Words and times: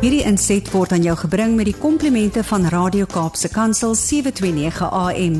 Hierdie 0.00 0.22
inset 0.24 0.64
word 0.72 0.94
aan 0.96 1.02
jou 1.04 1.12
gebring 1.26 1.58
met 1.58 1.66
die 1.68 1.76
komplimente 1.76 2.40
van 2.48 2.62
Radio 2.72 3.04
Kaapse 3.04 3.50
Kansel 3.52 3.92
729 3.92 4.88
AM. 4.88 5.34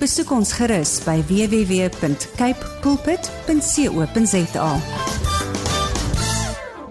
Besoek 0.00 0.32
ons 0.32 0.54
gerus 0.56 0.94
by 1.04 1.18
www.cape 1.28 2.70
pulpit.co.za. 2.80 4.70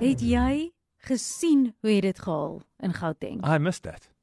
Het 0.05 0.21
jy 0.21 0.69
gesien 1.09 1.71
hoe 1.81 1.95
het 1.97 2.05
dit 2.11 2.19
gehaal 2.27 2.61
in 2.85 2.93
Gauteng? 2.93 3.41
I 3.41 3.57
missed 3.57 3.89
that. 3.89 4.14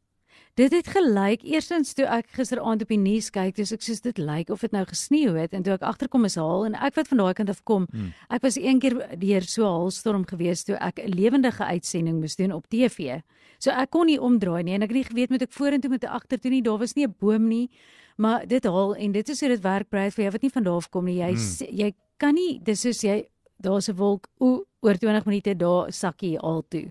Dit 0.53 0.75
het 0.77 0.89
gelyk 0.93 1.47
eerstens 1.49 1.95
toe 1.97 2.05
ek 2.13 2.27
gisteraand 2.37 2.83
op 2.85 2.91
die 2.93 2.99
nuus 3.01 3.31
kyk, 3.33 3.55
dis 3.57 3.71
ek 3.73 3.81
soos 3.87 4.03
dit 4.05 4.19
lyk 4.21 4.51
of 4.53 4.61
dit 4.61 4.75
nou 4.75 4.83
gesneeu 4.85 5.33
het 5.39 5.55
en 5.57 5.63
toe 5.65 5.79
ek 5.79 5.87
agterkom 5.89 6.29
is 6.29 6.37
haal 6.37 6.67
en 6.69 6.75
ek 6.77 6.99
wat 6.99 7.09
van 7.09 7.23
daai 7.23 7.33
kant 7.39 7.49
af 7.49 7.63
kom. 7.65 7.87
Hmm. 7.89 8.11
Ek 8.29 8.45
was 8.45 8.59
een 8.61 8.83
keer 8.83 8.99
deur 9.17 9.47
so 9.49 9.65
'n 9.65 9.73
haalstorm 9.81 10.27
gewees 10.29 10.65
toe 10.69 10.77
ek 10.77 11.01
'n 11.01 11.17
lewendige 11.17 11.65
uitsending 11.65 12.21
moes 12.21 12.37
doen 12.37 12.53
op 12.53 12.69
TV. 12.69 13.23
So 13.59 13.71
ek 13.71 13.91
kon 13.91 14.07
nie 14.07 14.21
omdraai 14.21 14.63
nie 14.63 14.75
en 14.75 14.83
ek 14.83 14.91
het 14.93 14.97
nie 14.97 15.09
geweet 15.09 15.31
moet 15.31 15.43
ek 15.43 15.53
vorentoe 15.53 15.91
moet 15.91 16.05
ek 16.05 16.11
agtertoe 16.11 16.51
nie. 16.51 16.63
Daar 16.63 16.79
was 16.79 16.95
nie 16.97 17.07
'n 17.07 17.15
boom 17.19 17.49
nie. 17.49 17.71
Maar 18.19 18.47
dit 18.47 18.65
haal 18.65 18.95
en 18.95 19.13
dit 19.13 19.29
is 19.29 19.41
hoe 19.41 19.49
dit 19.49 19.63
werk, 19.63 19.89
Brad, 19.89 20.13
vir 20.13 20.25
jou 20.25 20.33
wat 20.33 20.43
nie 20.43 20.51
van 20.51 20.63
daar 20.63 20.77
af 20.77 20.91
kom 20.91 21.05
nie. 21.05 21.17
Jy 21.17 21.33
hmm. 21.33 21.79
jy 21.79 21.95
kan 22.19 22.35
nie 22.35 22.61
dis 22.63 22.81
soos 22.81 23.01
jy 23.01 23.25
daar's 23.59 23.89
'n 23.89 23.97
wolk 23.97 24.29
o 24.39 24.67
oor 24.83 24.99
20 24.99 25.25
minute 25.25 25.55
daar 25.57 25.93
sakkie 25.95 26.35
al 26.39 26.65
toe. 26.69 26.89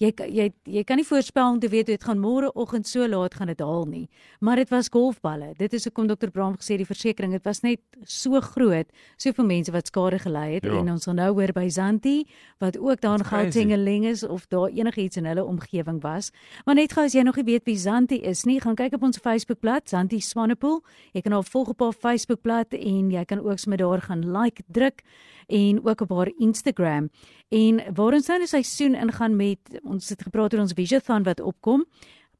Jy 0.00 0.10
jy 0.16 0.46
jy 0.64 0.84
kan 0.88 0.96
nie 0.96 1.06
voorspel 1.06 1.52
om 1.52 1.58
te 1.60 1.68
weet 1.68 1.90
dit 1.92 2.04
gaan 2.04 2.18
môre 2.20 2.48
oggend 2.54 2.88
so 2.88 3.04
laat 3.08 3.36
gaan 3.36 3.50
dit 3.52 3.60
haal 3.60 3.84
nie. 3.84 4.06
Maar 4.40 4.62
dit 4.62 4.70
was 4.72 4.88
golfballe. 4.88 5.52
Dit 5.58 5.76
is 5.76 5.84
hoekom 5.84 6.08
dokter 6.08 6.32
Braam 6.32 6.56
gesê 6.56 6.78
die 6.80 6.88
versekerings 6.88 7.36
dit 7.36 7.44
was 7.44 7.60
net 7.62 7.80
so 8.08 8.40
groot, 8.40 8.88
soveel 9.20 9.44
mense 9.44 9.72
wat 9.72 9.92
skade 9.92 10.18
gely 10.24 10.46
het 10.54 10.64
ja. 10.64 10.78
en 10.80 10.90
ons 10.94 11.04
gaan 11.04 11.20
nou 11.20 11.30
hoor 11.36 11.52
by 11.52 11.66
Zanti 11.68 12.24
wat 12.64 12.78
ook 12.80 13.00
daar 13.04 13.18
in 13.20 13.28
Gauteng 13.28 13.74
is 14.08 14.24
of 14.24 14.46
daar 14.48 14.72
enigiets 14.72 15.16
in 15.16 15.28
hulle 15.28 15.44
omgewing 15.44 16.00
was. 16.02 16.32
Maar 16.64 16.74
net 16.80 16.92
gou 16.96 17.04
as 17.04 17.12
jy 17.12 17.22
nog 17.22 17.36
nie 17.36 17.44
weet 17.44 17.68
wie 17.68 17.76
Zanti 17.76 18.22
is 18.24 18.44
nie, 18.44 18.60
gaan 18.60 18.74
kyk 18.74 18.96
op 18.96 19.02
ons 19.02 19.20
Facebookblad 19.20 19.88
Zanti 19.88 20.20
Swanepoel. 20.20 20.80
Jy 21.12 21.20
kan 21.20 21.32
haar 21.32 21.44
volg 21.44 21.68
op 21.68 21.80
haar 21.80 21.92
Facebookblad 21.92 22.72
en 22.72 23.10
jy 23.12 23.24
kan 23.24 23.44
ook 23.44 23.58
sommer 23.58 23.78
daar 23.78 24.00
gaan 24.00 24.24
like 24.32 24.64
druk 24.66 25.04
en 25.46 25.84
ook 25.84 26.00
op 26.00 26.10
haar 26.10 26.32
Instagram. 26.38 27.10
En 27.48 27.94
waar 27.94 28.16
ons 28.18 28.26
nou 28.26 28.38
die 28.38 28.50
seisoen 28.50 28.94
ingaan 28.94 29.36
met 29.36 29.80
ons 29.82 30.08
het 30.08 30.22
gepraat 30.22 30.54
oor 30.54 30.60
ons 30.60 30.76
Visiothon 30.76 31.22
wat 31.22 31.40
opkom, 31.40 31.84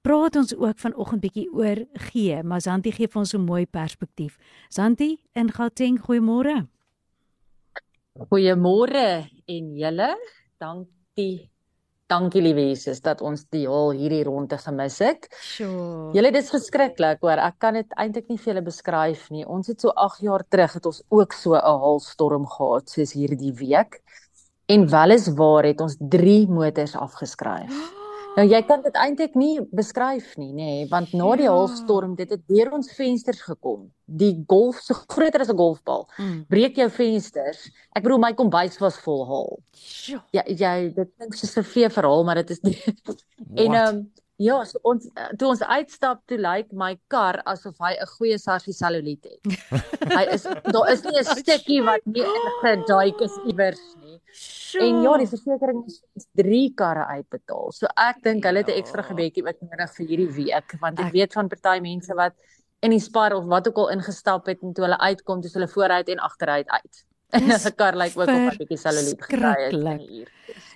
praat 0.04 0.36
ons 0.36 0.52
ook 0.56 0.78
vanoggend 0.78 1.22
bietjie 1.22 1.46
oor 1.52 1.80
gee, 2.10 2.42
maar 2.42 2.60
Santi 2.60 2.92
gee 2.92 3.08
vir 3.08 3.20
ons 3.20 3.34
'n 3.34 3.40
mooi 3.40 3.66
perspektief. 3.66 4.38
Santi 4.68 5.18
in 5.32 5.50
Gauteng, 5.50 5.98
goeiemôre. 6.00 6.66
Goeiemôre 8.14 9.30
en 9.46 9.74
julle, 9.76 10.16
dankie. 10.58 11.50
Dankie 12.06 12.42
liewe 12.42 12.66
Jesus 12.68 13.00
dat 13.00 13.22
ons 13.24 13.46
die 13.48 13.64
al 13.68 13.94
hierdie 13.96 14.24
ronde 14.24 14.58
gemis 14.60 14.98
het. 14.98 15.26
Sure. 15.40 16.12
Julle 16.12 16.30
dis 16.32 16.50
geskrikkelik 16.52 17.22
hoor. 17.24 17.40
Ek 17.40 17.56
kan 17.58 17.74
dit 17.74 17.96
eintlik 17.96 18.28
nie 18.28 18.36
vir 18.36 18.52
julle 18.52 18.62
beskryf 18.62 19.30
nie. 19.30 19.46
Ons 19.46 19.72
het 19.72 19.80
so 19.80 19.88
8 19.96 20.20
jaar 20.20 20.44
terug 20.44 20.72
het 20.72 20.86
ons 20.86 21.02
ook 21.08 21.32
so 21.32 21.54
'n 21.54 21.64
haalstorm 21.64 22.46
gehad 22.46 22.90
soos 22.90 23.12
hierdie 23.12 23.54
week. 23.56 24.02
En 24.66 24.86
weliswaar 24.88 25.64
het 25.68 25.80
ons 25.80 25.96
3 25.98 26.48
motors 26.48 26.96
afgeskryf. 26.96 27.74
Nou 28.34 28.42
jy 28.50 28.58
kan 28.66 28.80
dit 28.82 28.96
eintlik 28.98 29.36
nie 29.38 29.60
beskryf 29.78 30.32
nie, 30.40 30.48
nê, 30.50 30.64
nee, 30.66 30.86
want 30.90 31.12
na 31.14 31.28
die 31.38 31.46
ja. 31.46 31.52
halfstorm 31.54 32.16
dit 32.18 32.32
het 32.34 32.40
deur 32.50 32.72
ons 32.74 32.88
vensters 32.96 33.44
gekom. 33.46 33.84
Die 34.10 34.32
golf 34.50 34.80
so 34.82 34.96
groter 35.14 35.44
as 35.44 35.52
'n 35.52 35.56
golfbal. 35.60 36.08
Mm. 36.18 36.40
Breek 36.50 36.74
jou 36.74 36.88
vensters. 36.90 37.70
Ek 37.94 38.02
bedoel 38.02 38.18
my 38.18 38.32
kombuis 38.34 38.80
was 38.82 38.98
vol 39.06 39.22
haal. 39.28 39.62
Ja, 40.34 40.42
jy 40.50 40.90
dit 40.96 41.12
klink 41.14 41.38
soos 41.38 41.56
'n 41.56 41.62
vee 41.62 41.88
verhaal, 41.88 42.24
maar 42.24 42.42
dit 42.42 42.50
is 42.50 42.60
nie. 42.66 42.82
en 43.62 43.72
ehm 43.72 43.94
um, 43.94 44.10
Ja, 44.42 44.56
so 44.66 44.80
ons 44.82 45.06
toe 45.38 45.48
ons 45.52 45.60
uitstap 45.62 46.24
toe 46.26 46.40
lyk 46.40 46.66
like 46.66 46.74
my 46.74 46.96
kar 47.12 47.36
asof 47.46 47.76
hy 47.78 47.92
'n 47.94 48.08
goeie 48.16 48.38
sarsie 48.38 48.74
saluliet 48.74 49.22
het. 49.22 49.38
hy 50.18 50.24
is 50.34 50.42
daar 50.74 50.90
is 50.90 51.04
nie 51.04 51.14
'n 51.20 51.24
stukkie 51.24 51.82
wat 51.86 52.02
nie 52.04 52.26
ingeduik 52.26 53.20
is 53.20 53.36
iewers 53.46 53.84
nie. 54.02 54.18
Sure. 54.32 54.88
En 54.88 55.02
ja, 55.06 55.16
die 55.22 55.30
versekerings 55.30 56.02
is 56.18 56.26
3 56.34 56.74
karre 56.74 57.06
uitbetaal. 57.06 57.70
So 57.70 57.86
ek 57.94 58.22
dink 58.26 58.44
hulle 58.44 58.58
het 58.58 58.74
'n 58.74 58.80
ekstra 58.82 59.02
ja. 59.02 59.08
gebedjie 59.12 59.46
ook 59.46 59.60
nodig 59.62 59.94
vir 59.96 60.06
hierdie 60.06 60.32
week 60.42 60.76
want 60.80 60.98
ek, 60.98 61.06
ek 61.06 61.12
weet 61.12 61.32
van 61.32 61.48
party 61.48 61.78
mense 61.80 62.14
wat 62.14 62.34
in 62.82 62.90
die 62.90 63.00
spar 63.00 63.32
of 63.34 63.44
wat 63.46 63.68
ook 63.68 63.76
al 63.76 63.94
ingestap 63.94 64.46
het 64.46 64.62
en 64.62 64.74
toe 64.74 64.84
hulle 64.84 64.98
uitkom, 64.98 65.40
dis 65.40 65.54
hulle 65.54 65.68
vooruit 65.68 66.08
en 66.08 66.18
agteruit 66.18 66.68
uit. 66.68 67.04
En 67.34 67.50
'n 67.50 67.74
kar 67.80 67.96
lyk 67.96 68.14
ook 68.16 68.28
of 68.28 68.52
'n 68.54 68.56
bietjie 68.62 68.78
saluliet 68.78 69.22
gekry 69.22 69.54
het 69.64 69.72
in 69.72 70.06
hier. 70.08 70.28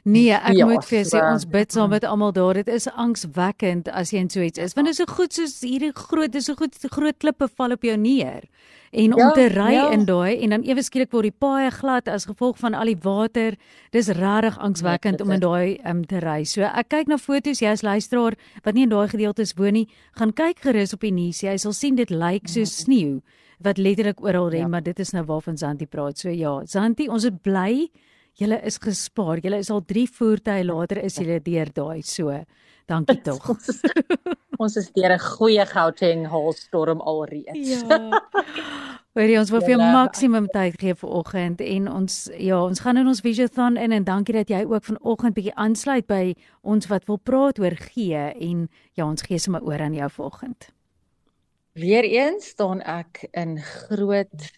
Nee, 0.02 0.32
ek 0.32 0.56
ja, 0.56 0.66
moet 0.66 0.84
vir 0.88 1.04
sê 1.04 1.20
ons 1.20 1.44
bid 1.44 1.72
saam 1.74 1.90
met 1.90 2.04
almal 2.04 2.32
daar. 2.32 2.54
Dit 2.54 2.68
is 2.72 2.88
angswekkend 2.88 3.88
as 3.88 4.12
jy 4.14 4.22
in 4.24 4.30
so 4.30 4.40
iets 4.40 4.58
is. 4.58 4.74
Want 4.74 4.88
dit 4.88 4.96
is 4.96 5.02
so 5.02 5.14
goed 5.14 5.34
soos 5.34 5.60
hierdie 5.60 5.92
groot, 5.92 6.32
dis 6.32 6.48
so 6.48 6.54
goed 6.54 6.74
groot 6.94 7.18
klippe 7.18 7.48
val 7.48 7.74
op 7.76 7.82
jou 7.84 7.96
neer. 7.96 8.46
En 8.90 9.12
om 9.12 9.20
ja, 9.20 9.30
te 9.36 9.48
ry 9.52 9.72
ja. 9.74 9.90
in 9.92 10.06
daai 10.08 10.40
en 10.40 10.54
dan 10.54 10.62
ewe 10.64 10.82
skielik 10.82 11.12
word 11.12 11.28
die 11.28 11.38
paaie 11.44 11.70
glad 11.70 12.08
as 12.08 12.24
gevolg 12.24 12.56
van 12.58 12.74
al 12.74 12.88
die 12.88 12.96
water. 13.04 13.58
Dis 13.92 14.08
regtig 14.08 14.56
angswekkend 14.58 15.20
om 15.20 15.34
in 15.36 15.44
daai 15.44 15.76
um, 15.84 16.06
te 16.08 16.22
ry. 16.24 16.44
So 16.48 16.64
ek 16.64 16.88
kyk 16.94 17.12
na 17.12 17.18
foto's, 17.20 17.60
jy 17.60 17.74
as 17.74 17.84
luisteraar 17.84 18.38
wat 18.64 18.74
nie 18.74 18.86
in 18.88 18.94
daai 18.94 19.10
gedeeltes 19.12 19.52
woon 19.60 19.76
nie, 19.82 19.88
gaan 20.16 20.32
kyk 20.32 20.64
gerus 20.64 20.96
op 20.96 21.04
die 21.04 21.12
nuus. 21.12 21.42
Jy 21.44 21.58
sal 21.60 21.76
sien 21.76 22.00
dit 22.00 22.10
lyk 22.10 22.48
so 22.48 22.64
sneeu 22.64 23.20
wat 23.60 23.78
letterlik 23.78 24.20
oral 24.22 24.50
ren, 24.50 24.60
ja. 24.60 24.68
maar 24.68 24.82
dit 24.82 24.98
is 24.98 25.10
nou 25.12 25.24
waarvan 25.24 25.56
Zanti 25.58 25.86
praat. 25.86 26.18
So 26.18 26.30
ja, 26.30 26.60
Zanti, 26.66 27.08
ons 27.08 27.24
is 27.24 27.34
bly 27.42 27.88
Julle 28.38 28.60
is 28.62 28.78
gespaar. 28.78 29.40
Julle 29.42 29.58
is 29.58 29.70
al 29.74 29.82
3 29.82 30.06
voertuie 30.14 30.64
later 30.66 31.00
is 31.02 31.16
julle 31.18 31.40
deur 31.42 31.72
daai 31.74 32.02
so. 32.06 32.34
Dankie 32.88 33.18
tog. 33.26 33.48
ons 34.62 34.76
is 34.78 34.90
deur 34.94 35.14
'n 35.16 35.18
goeie 35.18 35.66
Gauteng 35.66 36.26
haalstorm 36.30 37.02
alreeds. 37.02 37.82
Ja. 37.82 38.22
Hoorie, 39.18 39.38
ons 39.40 39.50
wil 39.50 39.60
vir 39.66 39.74
jou 39.74 39.80
maksimum 39.82 40.46
tyd 40.54 40.78
gee 40.78 40.94
vir 40.94 41.10
oggend 41.10 41.60
en 41.60 41.90
ons 41.90 42.30
ja, 42.38 42.62
ons 42.62 42.80
gaan 42.80 42.96
in 42.96 43.10
ons 43.10 43.20
visiothon 43.20 43.76
in 43.76 43.92
en 43.92 44.04
dankie 44.04 44.36
dat 44.36 44.50
jy 44.50 44.62
ook 44.62 44.84
vanoggend 44.84 45.34
bietjie 45.34 45.56
aansluit 45.58 46.06
by 46.06 46.36
ons 46.62 46.86
wat 46.86 47.08
wil 47.10 47.18
praat 47.18 47.58
oor 47.58 47.74
gee 47.74 48.22
en 48.38 48.68
ja, 48.94 49.04
ons 49.04 49.22
gee 49.26 49.38
sommer 49.38 49.66
oor 49.66 49.82
aan 49.82 49.98
jou 49.98 50.10
vanoggend. 50.20 50.70
Weereens 51.78 52.52
staan 52.54 52.80
ek 52.82 53.22
in 53.38 53.58
groot 53.62 54.48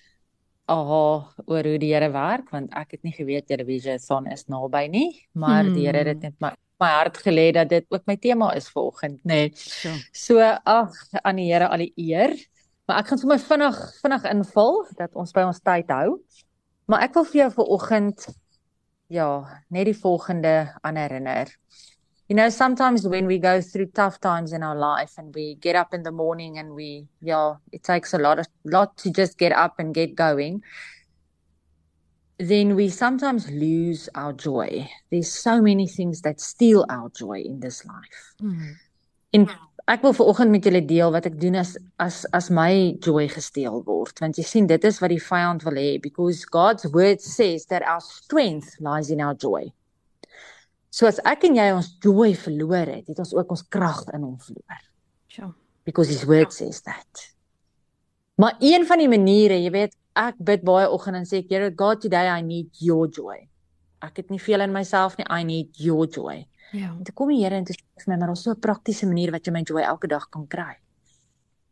aha 0.71 1.05
oor 1.51 1.67
hoe 1.67 1.79
die 1.83 1.93
Here 1.93 2.09
werk 2.15 2.51
want 2.55 2.73
ek 2.79 2.97
het 2.97 3.05
nie 3.05 3.15
geweet 3.15 3.49
televisie 3.51 3.99
son 4.01 4.29
is 4.31 4.47
naby 4.49 4.87
nie 4.93 5.09
maar 5.33 5.65
hmm. 5.67 5.75
die 5.77 5.87
Here 5.89 6.05
het 6.09 6.23
net 6.25 6.37
my 6.41 6.55
my 6.81 6.89
hart 6.95 7.19
gelê 7.21 7.51
dat 7.53 7.69
dit 7.69 7.85
ook 7.93 8.07
my 8.09 8.17
tema 8.17 8.53
is 8.57 8.71
vanoggend 8.73 9.21
nê 9.29 9.41
nee. 9.43 9.53
so, 9.53 9.93
so 10.17 10.41
ag 10.65 10.97
aan 11.21 11.43
die 11.43 11.51
Here 11.51 11.69
al 11.69 11.85
die 11.85 11.93
eer 12.09 12.37
maar 12.89 13.03
ek 13.03 13.11
gaan 13.11 13.21
sommer 13.21 13.43
vinnig 13.43 13.81
vinnig 14.01 14.29
invul 14.31 14.81
dat 14.99 15.13
ons 15.19 15.35
by 15.37 15.45
ons 15.51 15.61
tyd 15.61 15.93
hou 15.93 16.21
maar 16.91 17.05
ek 17.07 17.19
wil 17.19 17.29
vir 17.33 17.43
jou 17.45 17.51
vanoggend 17.59 18.29
ja 19.11 19.31
net 19.69 19.91
die 19.91 19.99
volgende 19.99 20.55
aan 20.81 20.97
herinner 20.97 21.53
you 22.31 22.37
know 22.37 22.49
sometimes 22.49 23.07
when 23.07 23.27
we 23.27 23.39
go 23.39 23.61
through 23.61 23.87
tough 23.87 24.21
times 24.21 24.53
in 24.53 24.63
our 24.63 24.77
life 24.77 25.15
and 25.19 25.35
we 25.35 25.57
get 25.57 25.75
up 25.75 25.93
in 25.93 26.05
the 26.05 26.13
morning 26.13 26.59
and 26.59 26.75
we 26.75 27.05
yeah 27.21 27.55
it 27.73 27.83
takes 27.83 28.15
a 28.15 28.19
lot 28.19 28.39
of 28.39 28.47
lot 28.65 28.97
to 28.97 29.11
just 29.11 29.37
get 29.37 29.53
up 29.53 29.81
and 29.81 29.93
get 29.95 30.15
going 30.15 30.63
then 32.39 32.75
we 32.75 32.89
sometimes 32.89 33.51
lose 33.51 34.09
our 34.15 34.33
joy. 34.33 34.89
There's 35.11 35.31
so 35.31 35.61
many 35.61 35.87
things 35.87 36.23
that 36.23 36.41
steal 36.41 36.87
our 36.89 37.11
joy 37.11 37.43
in 37.45 37.61
this 37.61 37.85
life. 37.85 38.23
Mm. 38.43 38.79
en 39.31 39.45
ek 39.87 40.03
wil 40.03 40.15
vanoggend 40.19 40.51
met 40.51 40.65
julle 40.67 40.81
deel 40.83 41.13
wat 41.15 41.27
ek 41.29 41.37
doen 41.39 41.55
as 41.61 41.77
as 42.03 42.25
as 42.35 42.49
my 42.51 42.97
joy 43.07 43.29
gesteel 43.31 43.77
word. 43.87 44.19
Want 44.23 44.39
jy 44.41 44.47
sien 44.47 44.67
dit 44.67 44.87
is 44.89 44.99
wat 45.03 45.13
die 45.13 45.21
vyand 45.23 45.63
wil 45.67 45.79
hê 45.79 46.01
because 46.03 46.43
God's 46.57 46.89
word 46.91 47.23
says 47.23 47.69
that 47.71 47.87
our 47.87 48.03
strength 48.03 48.75
lies 48.83 49.13
in 49.15 49.23
our 49.23 49.37
joy 49.39 49.71
So 50.91 51.07
as 51.07 51.21
ek 51.25 51.47
en 51.47 51.57
jy 51.57 51.69
ons 51.73 51.93
joy 52.03 52.33
verloor 52.35 52.89
het, 52.91 53.07
het 53.07 53.19
ons 53.23 53.35
ook 53.37 53.53
ons 53.55 53.63
krag 53.71 54.03
in 54.15 54.25
hom 54.27 54.39
verloor. 54.43 54.81
Sure. 55.31 55.53
Because 55.87 56.11
his 56.11 56.27
word 56.27 56.53
says 56.53 56.83
that. 56.83 57.31
Maar 58.41 58.57
een 58.59 58.87
van 58.89 58.99
die 58.99 59.09
maniere, 59.09 59.59
jy 59.61 59.71
weet, 59.71 59.95
ek 60.19 60.39
bid 60.43 60.63
baie 60.67 60.89
oggend 60.91 61.21
en 61.21 61.27
sê 61.29 61.45
ek, 61.45 61.51
Here 61.53 61.71
God, 61.71 62.03
today 62.03 62.27
I 62.33 62.43
need 62.43 62.83
your 62.83 63.07
joy. 63.07 63.39
Ek 64.03 64.23
het 64.23 64.31
nie 64.33 64.41
veel 64.41 64.65
in 64.65 64.73
myself 64.75 65.17
nie, 65.19 65.27
I 65.31 65.45
need 65.47 65.79
your 65.79 66.09
joy. 66.11 66.41
Ja. 66.73 66.91
En 66.95 67.05
toe 67.07 67.15
kom 67.15 67.31
die 67.31 67.43
Here 67.43 67.59
en 67.59 67.67
toe 67.69 67.77
sê 67.77 67.85
vir 68.03 68.15
my, 68.15 68.17
maar 68.17 68.33
daar's 68.33 68.43
so 68.43 68.51
'n 68.51 68.61
praktiese 68.61 69.07
manier 69.07 69.31
wat 69.31 69.47
jy 69.47 69.53
my 69.53 69.63
joy 69.63 69.83
elke 69.83 70.09
dag 70.09 70.27
kan 70.31 70.47
kry. 70.47 70.75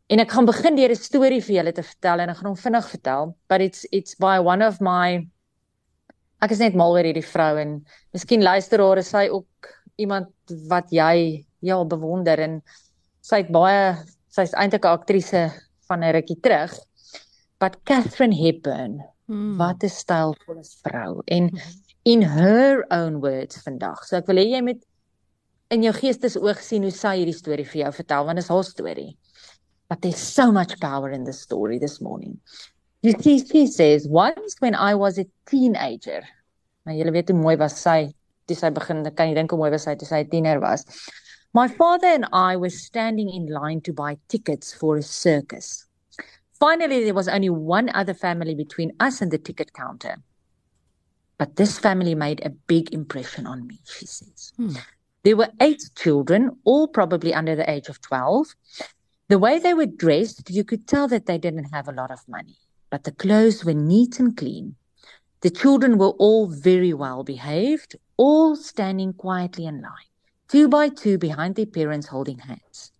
En 0.08 0.20
ek 0.20 0.30
gaan 0.30 0.46
begin 0.46 0.76
deur 0.76 0.90
'n 0.90 0.96
storie 0.96 1.42
vir 1.42 1.56
julle 1.56 1.72
te 1.72 1.82
vertel 1.82 2.20
en 2.20 2.30
ek 2.30 2.36
gaan 2.36 2.46
hom 2.46 2.56
vinnig 2.56 2.86
vertel, 2.88 3.36
but 3.48 3.60
it's 3.60 3.86
it's 3.90 4.14
by 4.14 4.38
one 4.38 4.62
of 4.62 4.80
my 4.80 5.26
ek 6.44 6.54
is 6.54 6.62
net 6.62 6.76
mal 6.78 6.94
oor 6.94 7.06
hierdie 7.06 7.26
vrou 7.26 7.54
en 7.60 7.78
miskien 8.14 8.44
luisteraar 8.44 9.02
is 9.02 9.10
sy 9.14 9.26
ook 9.32 9.72
iemand 9.98 10.30
wat 10.70 10.92
jy 10.94 11.44
ja 11.66 11.78
bewonder 11.84 12.40
en 12.40 12.60
sy 13.24 13.42
het 13.42 13.52
baie 13.54 13.96
sy's 14.30 14.54
eintlik 14.54 14.84
'n 14.84 14.94
aktrise 14.94 15.50
van 15.88 16.04
'n 16.04 16.14
rukkie 16.14 16.40
terug 16.42 16.74
but 17.58 17.78
Catherine 17.84 18.36
Hepburn 18.36 19.00
hmm. 19.26 19.56
wat 19.58 19.82
'n 19.82 19.88
stylvolle 19.88 20.64
vrou 20.84 21.22
en 21.26 21.48
hmm. 21.48 21.58
in 22.04 22.22
her 22.22 22.86
own 22.90 23.20
words 23.20 23.62
vandag 23.62 24.04
so 24.04 24.16
ek 24.16 24.26
wil 24.26 24.38
hê 24.38 24.46
jy 24.54 24.62
moet 24.62 24.84
in 25.74 25.84
jou 25.84 25.92
geestesoog 25.92 26.60
sien 26.64 26.84
hoe 26.86 26.94
sy 26.94 27.18
hierdie 27.20 27.36
storie 27.36 27.66
vir 27.68 27.82
jou 27.84 27.92
vertel 28.00 28.26
want 28.28 28.40
dit 28.40 28.46
is 28.46 28.52
haar 28.52 28.64
storie. 28.64 29.10
But 29.88 30.02
there's 30.02 30.20
so 30.20 30.52
much 30.52 30.76
power 30.80 31.10
in 31.12 31.24
this 31.24 31.40
story 31.40 31.78
this 31.78 32.00
morning. 32.00 32.38
You 33.02 33.12
see, 33.12 33.38
she 33.46 33.66
says, 33.66 34.08
once 34.08 34.56
when 34.58 34.74
I 34.74 34.94
was 34.94 35.18
a 35.18 35.26
teenager, 35.46 36.22
maar 36.84 36.94
julle 36.94 37.12
weet 37.12 37.28
hoe 37.30 37.38
mooi 37.38 37.56
was 37.58 37.76
sy 37.78 38.10
toe 38.48 38.56
sy 38.58 38.70
begin, 38.74 39.04
kan 39.14 39.28
jy 39.30 39.36
dink 39.38 39.52
hoe 39.54 39.60
mooi 39.60 39.70
was 39.70 39.84
sy 39.86 39.94
toe 39.94 40.08
sy 40.08 40.24
'n 40.24 40.30
tiener 40.32 40.58
was. 40.60 40.84
My 41.54 41.68
father 41.68 42.08
and 42.08 42.26
I 42.32 42.56
were 42.56 42.70
standing 42.70 43.30
in 43.30 43.46
line 43.46 43.80
to 43.82 43.92
buy 43.92 44.18
tickets 44.28 44.72
for 44.74 44.96
a 44.96 45.02
circus. 45.02 45.86
Finally, 46.58 47.04
there 47.04 47.14
was 47.14 47.28
only 47.28 47.50
one 47.50 47.88
other 47.94 48.14
family 48.14 48.54
between 48.54 48.92
us 48.98 49.22
and 49.22 49.30
the 49.30 49.38
ticket 49.38 49.72
counter. 49.72 50.16
But 51.38 51.54
this 51.54 51.78
family 51.78 52.14
made 52.16 52.44
a 52.44 52.50
big 52.50 52.92
impression 52.92 53.46
on 53.46 53.66
me, 53.66 53.78
she 53.86 54.06
says. 54.06 54.52
Hmm. 54.56 54.74
There 55.22 55.36
were 55.36 55.50
eight 55.60 55.82
children, 55.94 56.58
all 56.64 56.88
probably 56.88 57.32
under 57.32 57.54
the 57.54 57.68
age 57.70 57.88
of 57.88 58.00
12. 58.00 58.54
The 59.28 59.38
way 59.38 59.58
they 59.58 59.74
were 59.74 59.86
dressed, 59.86 60.50
you 60.50 60.64
could 60.64 60.88
tell 60.88 61.06
that 61.08 61.26
they 61.26 61.38
didn't 61.38 61.72
have 61.72 61.86
a 61.86 61.92
lot 61.92 62.10
of 62.10 62.26
money, 62.28 62.56
but 62.90 63.04
the 63.04 63.12
clothes 63.12 63.64
were 63.64 63.74
neat 63.74 64.18
and 64.18 64.36
clean. 64.36 64.76
The 65.40 65.50
children 65.50 65.98
were 65.98 66.10
all 66.18 66.48
very 66.48 66.92
well 66.92 67.22
behaved, 67.22 67.96
all 68.16 68.56
standing 68.56 69.12
quietly 69.12 69.66
in 69.66 69.80
line, 69.80 70.10
two 70.48 70.68
by 70.68 70.88
two 70.88 71.18
behind 71.18 71.54
their 71.54 71.66
parents 71.66 72.08
holding 72.08 72.38
hands. 72.38 72.92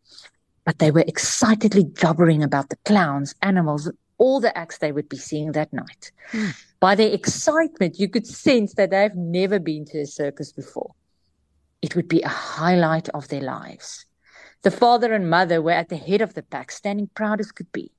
But 0.65 0.79
they 0.79 0.91
were 0.91 1.05
excitedly 1.07 1.85
jabbering 1.85 2.43
about 2.43 2.69
the 2.69 2.77
clowns, 2.85 3.35
animals, 3.43 3.91
all 4.19 4.41
the 4.41 4.57
acts 4.57 4.79
they 4.79 4.93
would 4.93 5.09
be 5.09 5.17
seeing 5.17 5.53
that 5.53 5.73
night. 5.73 6.13
Mm. 6.33 6.55
By 6.81 6.95
their 6.95 7.13
excitement, 7.13 7.99
you 7.99 8.09
could 8.09 8.27
sense 8.27 8.75
that 8.75 8.91
they've 8.91 9.15
never 9.15 9.59
been 9.59 9.85
to 9.87 10.01
a 10.01 10.07
circus 10.07 10.53
before. 10.53 10.95
It 11.83 11.97
would 11.97 12.09
be 12.09 12.23
a 12.23 12.29
highlight 12.29 13.09
of 13.11 13.29
their 13.29 13.41
lives. 13.41 14.05
The 14.63 14.71
father 14.71 15.13
and 15.13 15.31
mother 15.31 15.63
were 15.63 15.73
at 15.73 15.89
the 15.89 15.97
head 15.97 16.21
of 16.21 16.35
the 16.35 16.43
pack, 16.43 16.71
standing 16.73 17.09
proud 17.15 17.41
as 17.41 17.53
could 17.53 17.71
be. 17.73 17.93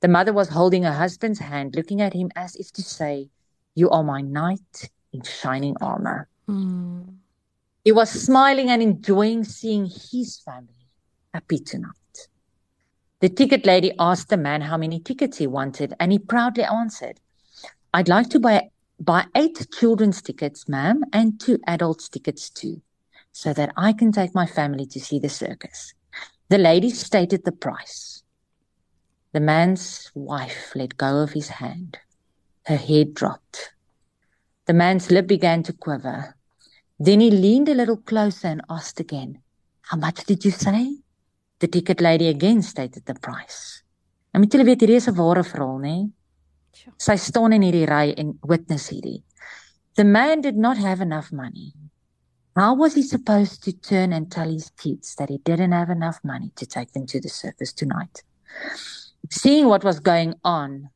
The 0.00 0.08
mother 0.08 0.32
was 0.32 0.48
holding 0.48 0.82
her 0.82 0.92
husband's 0.92 1.38
hand, 1.38 1.74
looking 1.74 2.00
at 2.00 2.12
him 2.12 2.30
as 2.36 2.54
if 2.56 2.72
to 2.72 2.82
say, 2.82 3.30
You 3.74 3.90
are 3.90 4.04
my 4.04 4.20
knight 4.20 4.90
in 5.12 5.22
shining 5.22 5.76
armor. 5.80 6.28
Mm. 6.48 7.14
He 7.84 7.92
was 7.92 8.10
smiling 8.10 8.68
and 8.68 8.82
enjoying 8.82 9.44
seeing 9.44 9.86
his 9.86 10.38
family 10.44 10.88
happy 11.32 11.58
tonight. 11.58 12.28
The 13.20 13.28
ticket 13.28 13.64
lady 13.64 13.92
asked 13.98 14.28
the 14.28 14.36
man 14.36 14.60
how 14.60 14.76
many 14.76 15.00
tickets 15.00 15.38
he 15.38 15.46
wanted, 15.46 15.94
and 15.98 16.12
he 16.12 16.18
proudly 16.18 16.64
answered, 16.64 17.20
I'd 17.94 18.08
like 18.08 18.28
to 18.30 18.40
buy, 18.40 18.70
buy 19.00 19.26
eight 19.34 19.66
children's 19.72 20.20
tickets, 20.20 20.68
ma'am, 20.68 21.04
and 21.12 21.40
two 21.40 21.58
adults' 21.66 22.08
tickets 22.10 22.50
too, 22.50 22.82
so 23.32 23.54
that 23.54 23.72
I 23.76 23.94
can 23.94 24.12
take 24.12 24.34
my 24.34 24.46
family 24.46 24.84
to 24.86 25.00
see 25.00 25.18
the 25.18 25.30
circus. 25.30 25.94
The 26.48 26.58
lady 26.58 26.90
stated 26.90 27.44
the 27.44 27.52
price. 27.52 28.22
The 29.32 29.40
man's 29.40 30.10
wife 30.14 30.72
let 30.74 30.96
go 30.96 31.22
of 31.22 31.32
his 31.32 31.48
hand. 31.48 31.98
Her 32.66 32.76
head 32.76 33.14
dropped. 33.14 33.72
The 34.66 34.72
man's 34.74 35.10
lip 35.10 35.26
began 35.26 35.62
to 35.64 35.72
quiver. 35.72 36.36
Then 36.98 37.20
he 37.20 37.30
leaned 37.30 37.68
a 37.68 37.74
little 37.74 37.98
closer 37.98 38.48
and 38.48 38.62
asked 38.70 39.00
again, 39.00 39.42
How 39.82 39.96
much 39.98 40.24
did 40.24 40.44
you 40.44 40.50
say? 40.50 40.98
The 41.60 41.68
ticket 41.68 42.00
lady 42.00 42.28
again 42.28 42.62
stated 42.62 43.06
the 43.06 43.14
price. 43.14 43.82
En 44.34 44.40
moet 44.40 44.52
julle 44.52 44.66
weet 44.68 44.82
hierdie 44.84 44.98
is 45.00 45.08
'n 45.08 45.16
ware 45.16 45.42
verhaal, 45.42 45.78
nê? 45.80 46.12
Sy 46.98 47.16
staan 47.16 47.54
in 47.56 47.62
hierdie 47.64 47.86
ry 47.88 48.12
en 48.20 48.38
witness 48.42 48.90
hierdie. 48.92 49.22
The 49.96 50.04
man 50.04 50.42
did 50.42 50.56
not 50.56 50.76
have 50.76 51.00
enough 51.00 51.32
money. 51.32 51.72
How 52.54 52.74
was 52.74 52.94
he 52.94 53.02
supposed 53.02 53.62
to 53.64 53.72
turn 53.72 54.12
and 54.12 54.30
tell 54.30 54.50
his 54.50 54.70
kids 54.76 55.14
that 55.16 55.30
he 55.30 55.38
didn't 55.38 55.72
have 55.72 55.88
enough 55.88 56.20
money 56.22 56.52
to 56.56 56.66
take 56.66 56.92
them 56.92 57.06
to 57.06 57.20
the 57.20 57.30
circus 57.30 57.72
tonight? 57.72 58.24
Seeing 59.30 59.66
what 59.66 59.84
was 59.84 60.00
going 60.00 60.34
on, 60.44 60.90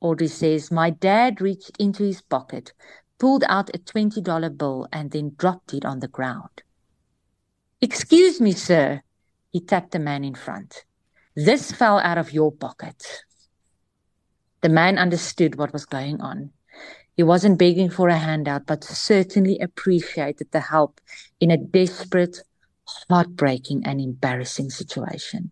Audrey 0.00 0.28
says, 0.28 0.70
My 0.70 0.90
dad 0.90 1.40
reached 1.40 1.76
into 1.78 2.04
his 2.04 2.20
pocket, 2.22 2.72
pulled 3.18 3.44
out 3.48 3.74
a 3.74 3.78
$20 3.78 4.56
bill, 4.56 4.88
and 4.92 5.10
then 5.10 5.34
dropped 5.36 5.74
it 5.74 5.84
on 5.84 6.00
the 6.00 6.08
ground. 6.08 6.62
Excuse 7.80 8.40
me, 8.40 8.52
sir, 8.52 9.02
he 9.50 9.60
tapped 9.60 9.92
the 9.92 9.98
man 9.98 10.24
in 10.24 10.34
front. 10.34 10.84
This 11.34 11.70
fell 11.70 11.98
out 11.98 12.18
of 12.18 12.32
your 12.32 12.50
pocket. 12.50 13.24
The 14.62 14.68
man 14.68 14.98
understood 14.98 15.56
what 15.56 15.72
was 15.72 15.84
going 15.84 16.20
on. 16.20 16.50
He 17.16 17.22
wasn't 17.22 17.58
begging 17.58 17.90
for 17.90 18.08
a 18.08 18.18
handout, 18.18 18.66
but 18.66 18.84
certainly 18.84 19.58
appreciated 19.58 20.50
the 20.50 20.60
help 20.60 21.00
in 21.40 21.50
a 21.50 21.56
desperate, 21.56 22.38
heartbreaking, 23.08 23.82
and 23.84 24.00
embarrassing 24.00 24.70
situation. 24.70 25.50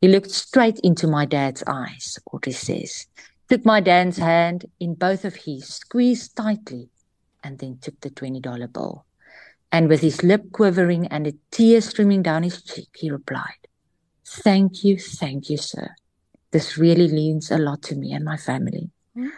He 0.00 0.08
looked 0.08 0.30
straight 0.30 0.78
into 0.80 1.06
my 1.06 1.24
dad's 1.24 1.62
eyes, 1.66 2.18
Audrey 2.30 2.52
says, 2.52 3.06
took 3.48 3.64
my 3.64 3.80
dad's 3.80 4.18
hand 4.18 4.66
in 4.80 4.94
both 4.94 5.24
of 5.24 5.34
his, 5.34 5.66
squeezed 5.66 6.36
tightly, 6.36 6.90
and 7.42 7.58
then 7.58 7.78
took 7.80 8.00
the 8.00 8.10
$20 8.10 8.72
bill. 8.72 9.06
And 9.72 9.88
with 9.88 10.00
his 10.00 10.22
lip 10.22 10.52
quivering 10.52 11.06
and 11.08 11.26
a 11.26 11.32
tear 11.50 11.80
streaming 11.80 12.22
down 12.22 12.42
his 12.42 12.62
cheek, 12.62 12.90
he 12.94 13.10
replied, 13.10 13.68
Thank 14.26 14.84
you, 14.84 14.98
thank 14.98 15.50
you, 15.50 15.56
sir. 15.56 15.94
This 16.50 16.78
really 16.78 17.08
means 17.08 17.50
a 17.50 17.58
lot 17.58 17.82
to 17.82 17.96
me 17.96 18.12
and 18.12 18.24
my 18.24 18.36
family. 18.36 18.90
Mm. 19.16 19.30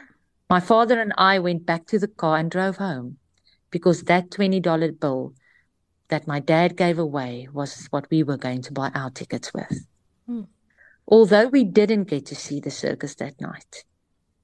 My 0.49 0.61
father 0.61 1.01
and 1.01 1.13
I 1.19 1.39
went 1.39 1.67
back 1.67 1.87
to 1.87 1.99
the 1.99 2.07
car 2.09 2.37
and 2.37 2.51
drove 2.51 2.77
home 2.77 3.17
because 3.71 4.03
that 4.03 4.31
$20 4.31 5.01
bill 5.01 5.35
that 6.09 6.27
my 6.27 6.39
dad 6.39 6.77
gave 6.77 6.99
away 6.99 7.49
was 7.53 7.87
what 7.91 8.07
we 8.11 8.23
were 8.23 8.37
going 8.37 8.63
to 8.63 8.73
buy 8.73 8.91
our 8.95 9.11
tickets 9.11 9.53
with. 9.53 9.87
Mm. 10.29 10.47
Although 11.09 11.49
we 11.49 11.65
didn't 11.65 12.05
get 12.05 12.27
to 12.27 12.35
see 12.35 12.61
the 12.61 12.71
circus 12.71 13.15
that 13.17 13.41
night, 13.41 13.85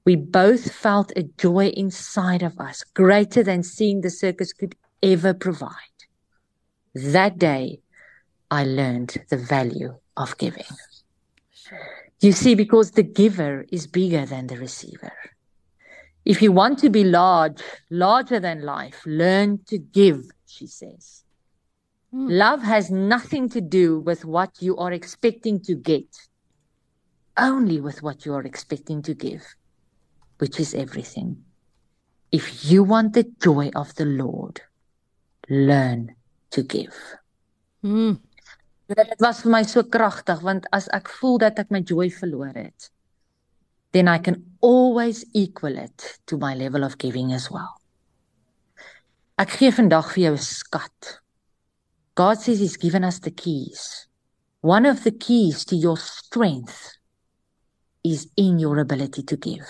we 0.05 0.15
both 0.15 0.71
felt 0.71 1.11
a 1.15 1.23
joy 1.23 1.67
inside 1.67 2.43
of 2.43 2.59
us 2.59 2.83
greater 2.93 3.43
than 3.43 3.63
seeing 3.63 4.01
the 4.01 4.09
circus 4.09 4.53
could 4.53 4.75
ever 5.01 5.33
provide. 5.33 5.71
That 6.93 7.37
day, 7.37 7.81
I 8.51 8.63
learned 8.65 9.17
the 9.29 9.37
value 9.37 9.95
of 10.15 10.37
giving. 10.37 10.65
You 12.21 12.31
see, 12.31 12.55
because 12.55 12.91
the 12.91 13.03
giver 13.03 13.65
is 13.71 13.87
bigger 13.87 14.25
than 14.25 14.47
the 14.47 14.57
receiver. 14.57 15.11
If 16.23 16.41
you 16.41 16.51
want 16.51 16.79
to 16.79 16.89
be 16.89 17.03
large, 17.03 17.61
larger 17.89 18.39
than 18.39 18.61
life, 18.61 19.01
learn 19.05 19.59
to 19.67 19.77
give, 19.77 20.23
she 20.45 20.67
says. 20.67 21.22
Mm. 22.13 22.29
Love 22.29 22.61
has 22.61 22.91
nothing 22.91 23.49
to 23.49 23.61
do 23.61 23.99
with 23.99 24.23
what 24.23 24.61
you 24.61 24.77
are 24.77 24.91
expecting 24.91 25.59
to 25.61 25.73
get, 25.73 26.05
only 27.37 27.81
with 27.81 28.03
what 28.03 28.23
you 28.25 28.33
are 28.35 28.43
expecting 28.43 29.01
to 29.01 29.15
give, 29.15 29.43
which 30.37 30.59
is 30.59 30.75
everything. 30.75 31.43
If 32.31 32.69
you 32.69 32.83
want 32.83 33.13
the 33.13 33.25
joy 33.41 33.71
of 33.73 33.95
the 33.95 34.05
Lord, 34.05 34.61
learn 35.49 36.15
to 36.51 36.61
give. 36.61 36.93
Mm. 37.83 38.19
Dit 38.93 39.17
was 39.19 39.41
vir 39.41 39.49
my 39.49 39.63
so 39.65 39.81
kragtig 39.89 40.43
want 40.45 40.67
as 40.75 40.85
ek 40.93 41.09
voel 41.17 41.39
dat 41.41 41.57
ek 41.57 41.71
my 41.73 41.81
joy 41.81 42.11
verloor 42.13 42.53
het, 42.53 42.91
then 43.93 44.07
I 44.07 44.19
can 44.19 44.43
always 44.61 45.25
equal 45.33 45.77
it 45.77 46.19
to 46.27 46.37
my 46.37 46.53
level 46.53 46.83
of 46.83 46.99
giving 47.01 47.33
as 47.33 47.49
well. 47.49 47.73
Ek 49.41 49.49
gee 49.57 49.73
vandag 49.73 50.13
vir 50.13 50.29
jou 50.29 50.33
'n 50.37 50.45
skat. 50.45 51.22
God 52.15 52.39
says 52.39 52.59
he's 52.59 52.77
given 52.77 53.03
us 53.03 53.19
the 53.19 53.31
keys. 53.31 54.07
One 54.61 54.85
of 54.85 55.03
the 55.03 55.11
keys 55.11 55.65
to 55.65 55.75
your 55.75 55.97
strength 55.97 56.97
is 58.03 58.27
in 58.37 58.59
your 58.59 58.79
ability 58.79 59.23
to 59.23 59.37
give. 59.37 59.65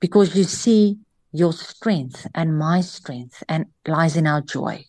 Because 0.00 0.36
you 0.36 0.44
see 0.44 0.98
your 1.32 1.52
strength 1.52 2.26
and 2.34 2.58
my 2.58 2.80
strength 2.80 3.42
and 3.48 3.66
lies 3.86 4.16
in 4.16 4.26
our 4.26 4.40
joy. 4.40 4.84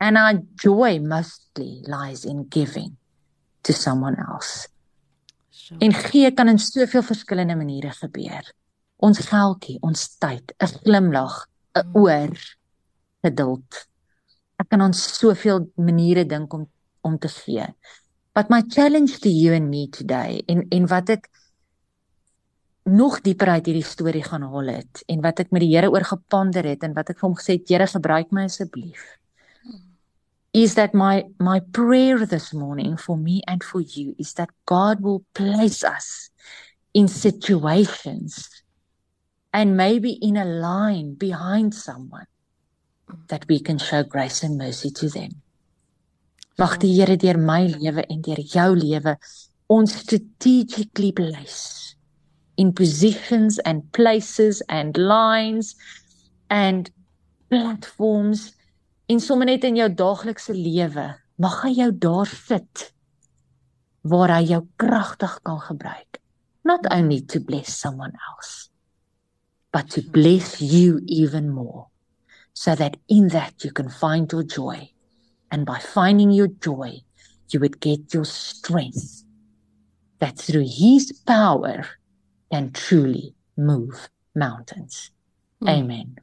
And 0.00 0.18
our 0.18 0.34
joy 0.60 0.98
mostly 0.98 1.82
lies 1.86 2.24
in 2.24 2.48
giving 2.48 2.96
to 3.62 3.72
someone 3.72 4.16
else. 4.18 4.68
Sure. 5.50 5.78
En 5.78 5.92
gee 5.92 6.30
kan 6.32 6.48
in 6.48 6.58
soveel 6.58 7.02
verskillende 7.02 7.54
maniere 7.56 7.92
gebeur. 7.94 8.42
Ons 9.02 9.18
geldjie, 9.28 9.78
ons 9.82 10.08
tyd, 10.18 10.52
'n 10.58 10.66
glimlag, 10.82 11.46
'n 11.74 11.86
mm. 11.86 11.96
oor, 11.96 12.34
geduld. 13.22 13.86
Ek 14.62 14.70
kan 14.70 14.84
ons 14.84 14.98
soveel 15.18 15.66
maniere 15.76 16.24
dink 16.28 16.54
om 16.54 16.68
om 17.02 17.16
te 17.18 17.26
gee. 17.26 17.64
But 18.32 18.48
my 18.48 18.62
challenge 18.70 19.18
to 19.24 19.28
you 19.28 19.56
and 19.56 19.68
me 19.68 19.88
today 19.90 20.42
en 20.46 20.62
en 20.70 20.86
wat 20.86 21.10
ek 21.16 21.26
nog 22.86 23.20
dieper 23.26 23.50
uit 23.56 23.66
hierdie 23.66 23.86
storie 23.86 24.22
gaan 24.22 24.46
haal 24.46 24.70
het 24.70 25.02
en 25.10 25.20
wat 25.22 25.42
ek 25.42 25.50
met 25.54 25.62
die 25.62 25.72
Here 25.74 25.90
oor 25.90 26.06
geponder 26.06 26.66
het 26.66 26.86
en 26.86 26.94
wat 26.94 27.10
ek 27.10 27.18
vir 27.18 27.28
hom 27.28 27.36
gesê 27.38 27.58
het 27.58 27.74
Here 27.74 27.86
gebruik 27.90 28.30
my 28.34 28.46
asseblief 28.50 29.02
is 30.52 30.74
that 30.74 30.94
my 30.94 31.24
my 31.38 31.60
prayer 31.72 32.26
this 32.26 32.52
morning 32.52 32.96
for 32.96 33.16
me 33.16 33.40
and 33.48 33.64
for 33.64 33.80
you 33.80 34.14
is 34.18 34.34
that 34.34 34.50
God 34.66 35.00
will 35.00 35.24
place 35.34 35.82
us 35.82 36.30
in 36.92 37.08
situations 37.08 38.50
and 39.52 39.76
maybe 39.76 40.18
in 40.20 40.36
a 40.36 40.44
line 40.44 41.14
behind 41.14 41.74
someone 41.74 42.26
that 43.28 43.46
we 43.48 43.60
can 43.60 43.78
show 43.78 44.02
grace 44.02 44.42
and 44.42 44.58
mercy 44.58 44.90
to 44.90 45.08
them. 45.08 45.42
Mag 46.58 46.78
die 46.80 46.92
Here 46.92 47.16
deur 47.16 47.38
my 47.40 47.66
lewe 47.66 48.04
en 48.08 48.22
deur 48.22 48.40
jou 48.44 48.74
lewe 48.76 49.16
ons 49.72 49.94
strategically 50.02 51.12
place 51.12 51.94
in 52.60 52.72
positions 52.76 53.58
and 53.64 53.86
places 53.92 54.60
and 54.68 54.98
lines 54.98 55.74
and 56.50 56.90
platforms 57.48 58.52
in 59.08 59.20
sommer 59.20 59.48
net 59.48 59.64
in 59.64 59.80
jou 59.80 59.88
daaglikse 59.88 60.52
lewe. 60.56 61.06
Mag 61.40 61.62
hy 61.64 61.72
jou 61.80 61.90
daar 61.92 62.28
sit 62.28 62.90
waar 64.02 64.34
hy 64.36 64.42
jou 64.50 64.60
kragtig 64.76 65.38
kan 65.46 65.60
gebruik. 65.68 66.20
Not 66.64 66.86
only 66.92 67.22
to 67.32 67.40
bless 67.40 67.74
someone 67.74 68.12
else 68.30 68.68
but 69.72 69.88
to 69.90 70.02
bless 70.02 70.60
you 70.60 71.00
even 71.06 71.48
more 71.48 71.88
so 72.52 72.74
that 72.74 72.96
in 73.08 73.28
that 73.28 73.64
you 73.64 73.72
can 73.72 73.88
find 73.88 74.30
your 74.32 74.42
joy 74.42 74.90
and 75.50 75.66
by 75.66 75.78
finding 75.78 76.30
your 76.30 76.48
joy 76.48 77.00
you 77.48 77.60
would 77.60 77.80
get 77.80 78.14
your 78.14 78.24
strength 78.24 79.24
that 80.18 80.38
through 80.38 80.66
his 80.66 81.12
power 81.26 81.84
can 82.50 82.70
truly 82.72 83.34
move 83.56 84.08
mountains 84.34 85.10
hmm. 85.60 85.68
amen 85.68 86.16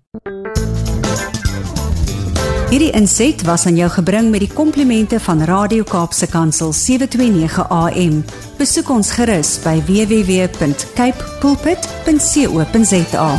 Hierdie 2.69 2.91
inset 2.93 3.41
was 3.47 3.63
aan 3.65 3.79
jou 3.79 3.87
gebring 3.89 4.27
met 4.29 4.43
die 4.45 4.51
komplimente 4.53 5.17
van 5.25 5.41
Radio 5.49 5.81
Kaapse 5.89 6.29
Kansel 6.29 6.69
729 6.77 7.65
AM. 7.65 8.21
Besoek 8.61 8.93
ons 8.93 9.09
gerus 9.17 9.55
by 9.65 9.79
www.cape 9.89 11.33
pulpit.co.za. 11.41 13.29